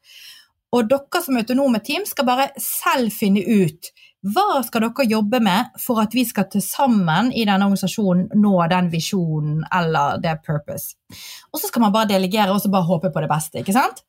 [0.75, 3.93] Og dere som autonome team skal bare selv finne ut
[4.27, 8.55] hva skal dere jobbe med for at vi skal til sammen i denne organisasjonen nå
[8.73, 10.97] den visjonen eller det purpose.
[11.53, 14.03] Og så skal man bare delegere og så bare håpe på det beste, ikke sant?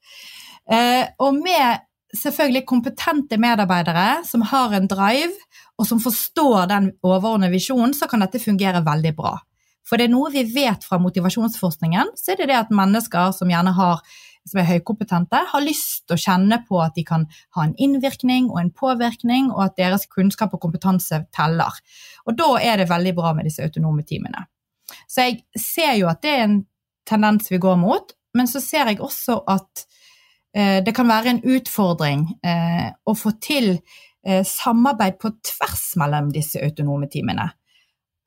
[0.68, 5.34] Eh, og med selvfølgelig kompetente medarbeidere som har en drive,
[5.78, 9.36] og som forstår den overordnede visjonen, så kan dette fungere veldig bra.
[9.88, 13.52] For det er noe vi vet fra motivasjonsforskningen, så er det det at mennesker som
[13.52, 14.02] gjerne har
[14.48, 17.26] som er høykompetente, har lyst til å kjenne på at de kan
[17.58, 21.82] ha en innvirkning og en påvirkning, og at deres kunnskap og kompetanse teller.
[22.28, 24.46] Og da er det veldig bra med disse autonome teamene.
[25.08, 26.62] Så jeg ser jo at det er en
[27.08, 29.84] tendens vi går mot, men så ser jeg også at
[30.86, 33.76] det kan være en utfordring eh, å få til
[34.26, 37.46] eh, samarbeid på tvers mellom disse autonome teamene.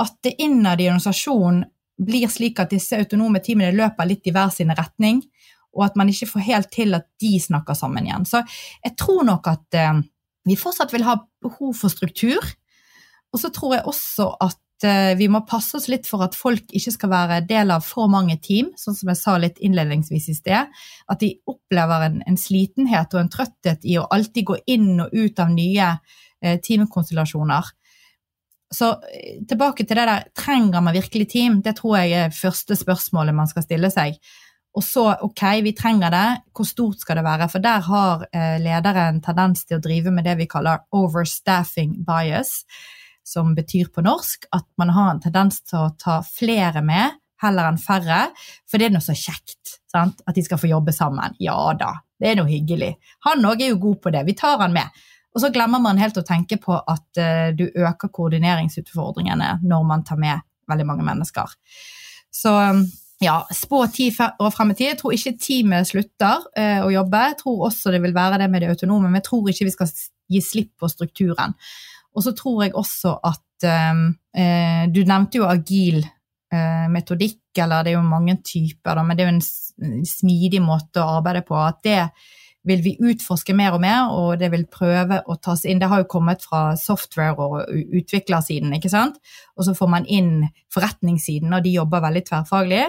[0.01, 1.65] At det innad i organisasjonen
[2.01, 5.21] blir slik at disse autonome teamene løper litt i hver sin retning,
[5.77, 8.25] og at man ikke får helt til at de snakker sammen igjen.
[8.27, 8.41] Så
[8.83, 9.77] jeg tror nok at
[10.49, 12.41] vi fortsatt vil ha behov for struktur.
[13.31, 16.73] Og så tror jeg også at Eh, vi må passe oss litt for at folk
[16.77, 20.37] ikke skal være del av for mange team, sånn som jeg sa litt innledningsvis i
[20.39, 20.81] sted.
[21.11, 25.13] At de opplever en, en slitenhet og en trøtthet i å alltid gå inn og
[25.13, 27.73] ut av nye eh, teamkonstellasjoner.
[28.71, 31.59] Så eh, tilbake til det der trenger man virkelig team?
[31.65, 34.17] Det tror jeg er første spørsmålet man skal stille seg.
[34.79, 37.49] Og så, ok, vi trenger det, hvor stort skal det være?
[37.51, 41.99] For der har eh, ledere en tendens til å drive med det vi kaller overstaffing
[42.07, 42.61] bias
[43.27, 47.71] som betyr på norsk at man har en tendens til å ta flere med heller
[47.71, 48.27] enn færre,
[48.69, 50.21] for det er noe så kjekt sant?
[50.27, 51.37] at de skal få jobbe sammen.
[51.41, 52.95] Ja da, det er noe hyggelig.
[53.27, 55.01] Han òg er jo god på det, vi tar han med.
[55.31, 60.03] Og så glemmer man helt å tenke på at uh, du øker koordineringsutfordringene når man
[60.07, 61.55] tar med veldig mange mennesker.
[62.35, 62.53] Så
[63.21, 64.89] ja, spå ti år frem i tid.
[64.89, 67.23] Jeg tror ikke teamet slutter uh, å jobbe.
[67.31, 69.77] Jeg tror også det vil være det med det autonome, men jeg tror ikke vi
[69.77, 69.95] skal
[70.31, 71.55] gi slipp på strukturen.
[72.17, 77.85] Og så tror jeg også at ehm, eh, Du nevnte jo agil eh, metodikk, eller
[77.85, 81.45] det er jo mange typer, da, men det er jo en smidig måte å arbeide
[81.47, 81.57] på.
[81.59, 82.01] At det
[82.69, 85.81] vil vi utforske mer og mer, og det vil prøve å tas inn.
[85.81, 89.17] Det har jo kommet fra software- og utviklersiden, ikke sant.
[89.57, 90.45] Og så får man inn
[90.75, 92.85] forretningssiden, og de jobber veldig tverrfaglig.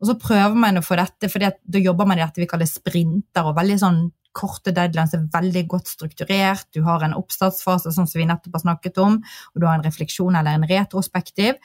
[0.00, 2.68] Og så prøver man å få dette, for da jobber man i dette vi kaller
[2.68, 4.00] sprinter, og veldig sånn
[4.36, 6.68] korte deadlines er veldig godt strukturert.
[6.74, 9.86] Du har en oppstartsfase, sånn som vi nettopp har snakket om, og du har en
[9.86, 11.58] refleksjon eller en retrospektiv.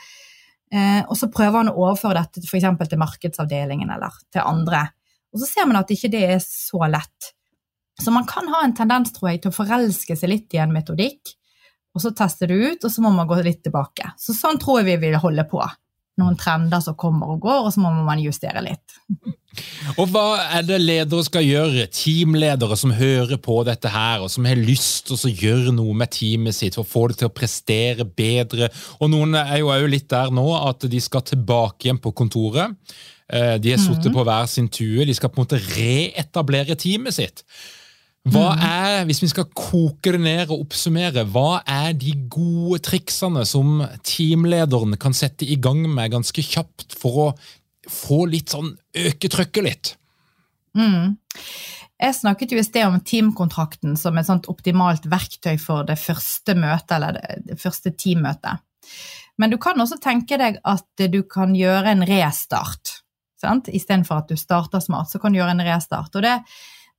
[0.73, 2.67] Eh, og så prøver han å overføre dette f.eks.
[2.89, 4.88] til markedsavdelingen eller til andre.
[5.34, 7.31] Og så ser man at ikke det er så lett.
[8.02, 10.73] Så man kan ha en tendens, tror jeg, til å forelske seg litt i en
[10.75, 11.35] metodikk,
[11.96, 14.10] og så teste det ut, og så må man gå litt tilbake.
[14.19, 15.62] Så sånn tror jeg vi vil holde på.
[16.21, 18.99] Noen trender som kommer og går, og så må man justere litt.
[19.99, 20.25] Og Hva
[20.57, 25.07] er det ledere skal gjøre, teamledere som hører på dette her, og som har lyst
[25.09, 28.71] til å gjøre noe med teamet sitt for å få det til å prestere bedre?
[28.99, 32.75] Og Noen er jo litt der nå at de skal tilbake igjen på kontoret.
[33.31, 34.17] Eh, de har sittet mm.
[34.17, 35.07] på hver sin tue.
[35.07, 37.45] De skal på en måte reetablere teamet sitt.
[38.26, 38.63] Hva mm.
[38.65, 43.84] er, Hvis vi skal koke det ned og oppsummere, hva er de gode triksene som
[44.06, 47.30] teamlederen kan sette i gang med ganske kjapt for å
[47.92, 49.94] få litt sånn Øke trykket litt?
[50.76, 51.15] Mm.
[52.02, 56.58] Jeg snakket jo i sted om teamkontrakten som et sånt optimalt verktøy for det første
[56.58, 58.63] møtet, eller det, første teammøtet.
[59.40, 63.00] Men du kan også tenke deg at du kan gjøre en restart.
[63.46, 66.15] Istedenfor at du starter smart, så kan du gjøre en restart.
[66.17, 66.40] Og det,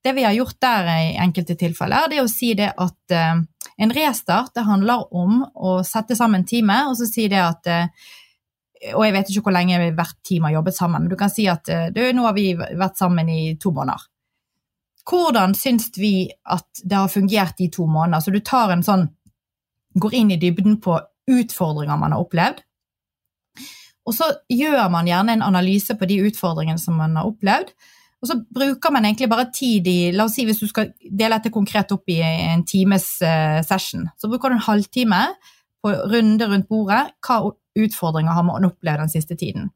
[0.06, 3.42] det vi har gjort der i enkelte tilfeller, det er å si det at uh,
[3.76, 8.10] en restart det handler om å sette sammen teamet og så si det at uh,
[8.94, 11.46] og jeg vet ikke hvor lenge hvert team har jobbet sammen, men du kan si
[11.48, 14.04] at du, nå har vi vært sammen i to måneder.
[15.06, 18.20] Hvordan syns vi at det har fungert i to måneder?
[18.20, 19.08] Så du tar en sånn
[19.96, 20.98] Går inn i dybden på
[21.32, 22.58] utfordringer man har opplevd.
[24.04, 27.70] Og så gjør man gjerne en analyse på de utfordringene som man har opplevd.
[28.26, 31.36] Og så bruker man egentlig bare tid i La oss si hvis du skal dele
[31.36, 35.20] dette konkret opp i en times uh, session, så bruker du en halvtime
[35.84, 37.04] på runde rundt bordet.
[37.22, 37.38] Hva
[37.78, 39.70] utfordringer har man opplevd den siste tiden.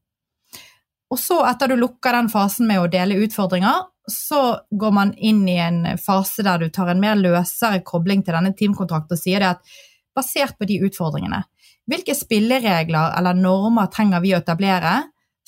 [1.11, 4.43] Og så, etter du lukker den fasen med å dele utfordringer, så
[4.75, 8.55] går man inn i en fase der du tar en mer løsere kobling til denne
[8.59, 9.79] teamkontrakten og sier det at
[10.17, 11.45] basert på de utfordringene,
[11.91, 14.97] hvilke spilleregler eller normer trenger vi å etablere,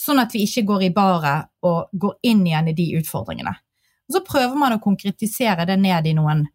[0.03, 3.53] sånn at vi ikke går i baret og går inn igjen i de utfordringene.
[4.09, 6.47] Og så prøver man å konkretisere det ned i noen,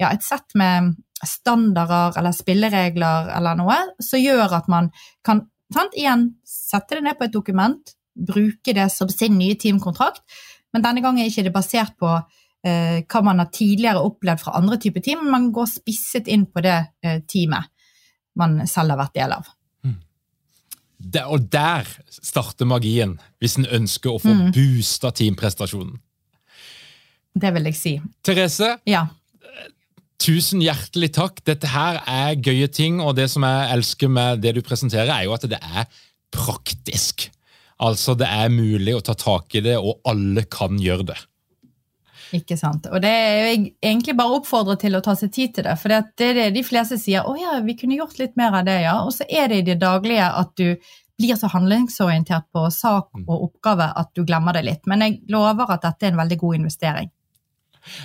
[0.00, 0.94] ja, et sett med
[1.24, 4.90] standarder eller spilleregler eller noe, som gjør at man
[5.24, 5.44] kan
[5.74, 10.22] sant, igjen sette det ned på et dokument, bruke det som sin nye teamkontrakt,
[10.74, 12.10] men denne gangen er det ikke basert på
[12.66, 16.48] eh, hva man har tidligere opplevd fra andre typer team, men man går spisset inn
[16.50, 17.70] på det eh, teamet
[18.38, 19.50] man selv har vært del av.
[21.04, 24.46] Der, og der starter magien, hvis en ønsker å få mm.
[24.56, 25.98] boosta teamprestasjonen.
[27.34, 27.92] Det vil jeg si.
[28.24, 29.04] Therese, ja.
[30.22, 31.42] Tusen hjertelig takk.
[31.44, 35.26] Dette her er gøye ting, og det som jeg elsker med det du presenterer, er
[35.26, 35.88] jo at det er
[36.34, 37.28] praktisk.
[37.82, 41.18] Altså, det er mulig å ta tak i det, og alle kan gjøre det.
[42.34, 42.88] Ikke sant.
[42.90, 45.76] Og det er jeg egentlig bare oppfordret til å ta seg tid til det.
[45.78, 47.22] For det er det de fleste sier.
[47.22, 48.96] 'Å ja, vi kunne gjort litt mer av det', ja.
[49.04, 50.74] Og så er det i det daglige at du
[51.18, 54.86] blir så handlingsorientert på sak og oppgave at du glemmer det litt.
[54.86, 57.10] Men jeg lover at dette er en veldig god investering.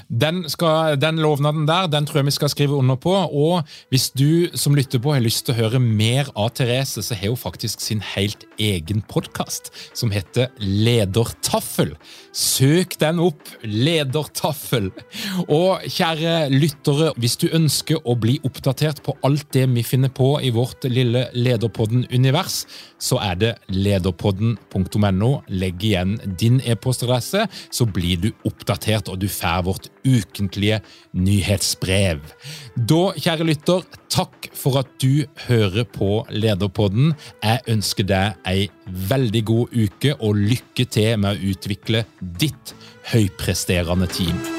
[0.09, 3.13] Den, skal, den, lovnaden der den tror jeg vi skal skrive under på.
[3.13, 7.17] Og hvis du som lytter på har lyst til å høre mer av Therese, så
[7.17, 11.95] har hun faktisk sin helt egen podkast som heter Ledertaffel.
[12.35, 13.41] Søk den opp!
[13.63, 14.89] Ledertaffel.
[15.47, 20.35] Og kjære lyttere, hvis du ønsker å bli oppdatert på alt det vi finner på
[20.43, 22.63] i vårt lille Lederpodden-univers,
[22.99, 25.31] så er det lederpodden.no.
[25.49, 30.81] Legg igjen din e-postadresse, så blir du oppdatert, og du får vårt ukentlige
[31.15, 32.21] nyhetsbrev.
[32.75, 37.13] Da, kjære lytter, takk for at du hører på Lederpodden.
[37.43, 38.69] Jeg ønsker deg ei
[39.09, 42.73] veldig god uke, og lykke til med å utvikle ditt
[43.13, 44.58] høypresterende team.